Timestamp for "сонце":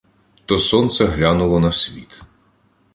0.59-1.05